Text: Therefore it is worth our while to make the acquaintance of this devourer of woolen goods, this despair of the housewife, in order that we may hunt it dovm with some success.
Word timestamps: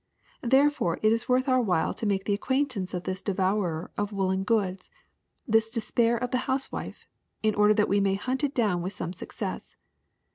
Therefore 0.41 0.97
it 1.03 1.11
is 1.11 1.29
worth 1.29 1.47
our 1.47 1.61
while 1.61 1.93
to 1.93 2.07
make 2.07 2.23
the 2.23 2.33
acquaintance 2.33 2.95
of 2.95 3.03
this 3.03 3.21
devourer 3.21 3.91
of 3.99 4.11
woolen 4.11 4.43
goods, 4.43 4.89
this 5.47 5.69
despair 5.69 6.17
of 6.17 6.31
the 6.31 6.39
housewife, 6.49 7.05
in 7.43 7.53
order 7.53 7.75
that 7.75 7.87
we 7.87 7.99
may 7.99 8.15
hunt 8.15 8.43
it 8.43 8.55
dovm 8.55 8.81
with 8.81 8.93
some 8.93 9.13
success. 9.13 9.75